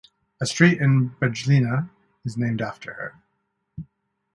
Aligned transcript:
A 0.43 0.47
street 0.47 0.81
in 0.81 1.11
Bijeljina 1.21 1.87
is 2.25 2.35
named 2.35 2.59
after 2.59 2.91
her. 2.95 3.21